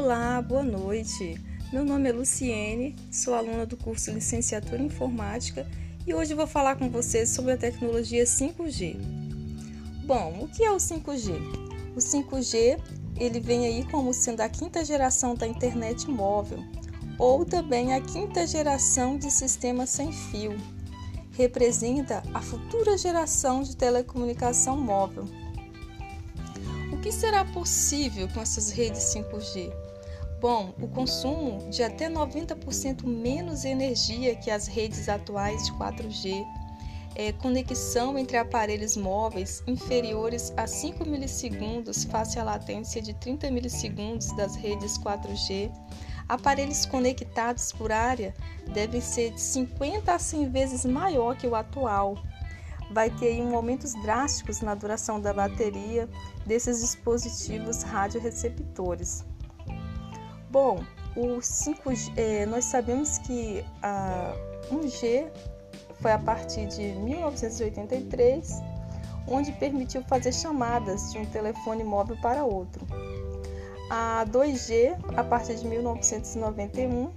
[0.00, 1.34] Olá, boa noite.
[1.72, 5.66] Meu nome é Luciene, sou aluna do curso Licenciatura em Informática
[6.06, 8.96] e hoje vou falar com vocês sobre a tecnologia 5G.
[10.06, 11.32] Bom, o que é o 5G?
[11.96, 12.78] O 5G
[13.16, 16.62] ele vem aí como sendo a quinta geração da internet móvel
[17.18, 20.56] ou também a quinta geração de sistema sem fio.
[21.32, 25.26] Representa a futura geração de telecomunicação móvel
[26.98, 29.87] o que será possível com essas redes 5G?
[30.40, 36.46] Bom, o consumo de até 90% menos energia que as redes atuais de 4G,
[37.16, 44.30] é, conexão entre aparelhos móveis inferiores a 5 milissegundos face à latência de 30 milissegundos
[44.36, 45.72] das redes 4G,
[46.28, 48.32] aparelhos conectados por área
[48.72, 52.16] devem ser de 50 a 100 vezes maior que o atual,
[52.92, 56.08] vai ter aí aumentos drásticos na duração da bateria
[56.46, 59.24] desses dispositivos radioreceptores.
[60.50, 60.80] Bom,
[61.14, 64.32] o 5G, é, nós sabemos que a
[64.70, 65.28] 1G
[66.00, 68.62] foi a partir de 1983,
[69.26, 72.86] onde permitiu fazer chamadas de um telefone móvel para outro.
[73.90, 77.10] A 2G, a partir de 1991,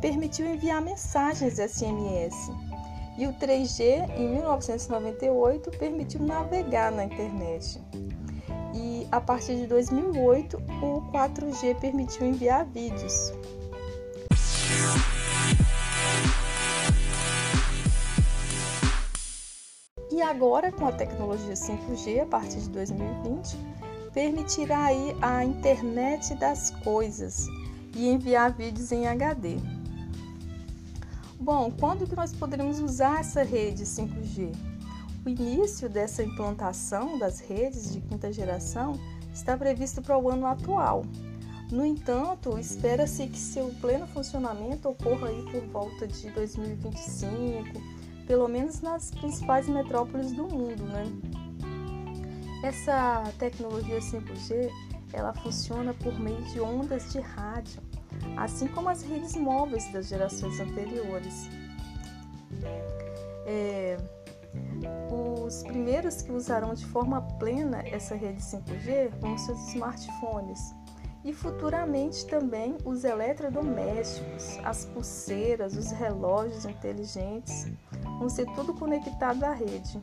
[0.00, 2.34] permitiu enviar mensagens SMS
[3.18, 7.80] e o 3G, em 1998, permitiu navegar na internet.
[9.16, 13.32] A partir de 2008, o 4G permitiu enviar vídeos.
[20.10, 23.56] E agora, com a tecnologia 5G, a partir de 2020,
[24.12, 27.46] permitirá aí a internet das coisas
[27.94, 29.56] e enviar vídeos em HD.
[31.40, 34.75] Bom, quando que nós poderemos usar essa rede 5G?
[35.26, 38.92] O início dessa implantação das redes de quinta geração
[39.34, 41.04] está previsto para o ano atual.
[41.72, 47.26] No entanto, espera-se que seu pleno funcionamento ocorra aí por volta de 2025,
[48.24, 51.04] pelo menos nas principais metrópoles do mundo, né?
[52.62, 54.70] Essa tecnologia 5G,
[55.12, 57.82] ela funciona por meio de ondas de rádio
[58.36, 61.48] assim como as redes móveis das gerações anteriores.
[63.44, 63.96] É,
[65.46, 70.74] os primeiros que usarão de forma plena essa rede 5G vão ser os smartphones
[71.24, 77.66] e futuramente também os eletrodomésticos, as pulseiras, os relógios inteligentes,
[78.18, 80.00] vão ser tudo conectado à rede.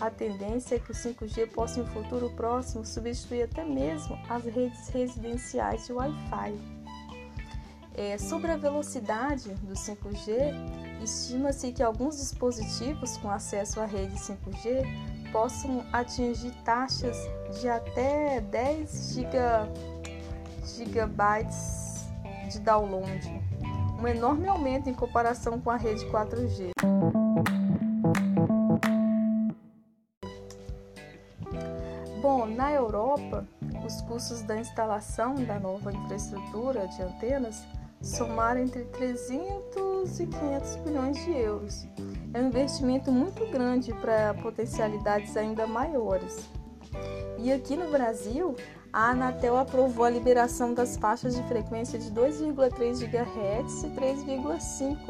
[0.00, 4.44] A tendência é que o 5G possa em um futuro próximo substituir até mesmo as
[4.44, 6.71] redes residenciais de Wi-Fi.
[7.94, 15.30] É, sobre a velocidade do 5G, estima-se que alguns dispositivos com acesso à rede 5G
[15.30, 17.16] possam atingir taxas
[17.60, 19.68] de até 10 giga,
[20.64, 22.06] gigabytes
[22.50, 23.40] de download,
[24.00, 26.70] um enorme aumento em comparação com a rede 4G.
[32.22, 33.46] Bom, na Europa,
[33.84, 37.66] os custos da instalação da nova infraestrutura de antenas
[38.02, 41.86] somar entre 300 e 500 bilhões de euros.
[42.34, 46.48] É um investimento muito grande para potencialidades ainda maiores.
[47.38, 48.56] E aqui no Brasil,
[48.92, 55.06] a Anatel aprovou a liberação das faixas de frequência de 2,3 GHz e 3,5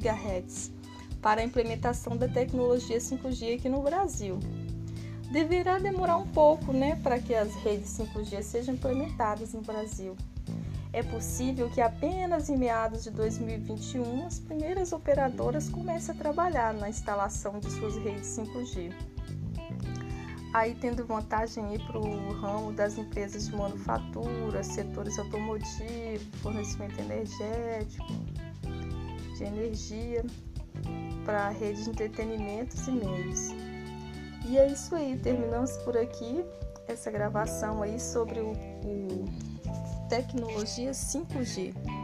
[0.00, 0.72] GHz
[1.20, 4.38] para a implementação da tecnologia 5G aqui no Brasil.
[5.30, 10.16] Deverá demorar um pouco, né, para que as redes 5G sejam implementadas no Brasil.
[10.92, 16.88] É possível que apenas em meados de 2021 as primeiras operadoras comecem a trabalhar na
[16.88, 18.92] instalação de suas redes 5G.
[20.52, 28.06] Aí tendo vantagem para o ramo das empresas de manufatura, setores automotivos, fornecimento energético,
[29.36, 30.24] de energia,
[31.24, 33.50] para redes de entretenimentos e meios.
[34.48, 36.44] E é isso aí, terminamos por aqui
[36.88, 38.50] essa gravação aí sobre o,
[38.84, 39.24] o
[40.10, 41.99] tecnologia 5G.